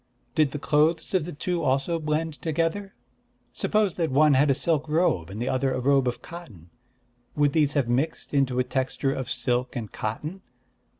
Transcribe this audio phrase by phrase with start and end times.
[0.33, 2.95] Did the clothes of the two also blend together?
[3.53, 6.71] Suppose that one had a silk robe and the other a robe of cotton,
[7.35, 10.41] would these have mixed into a texture of silk and cotton?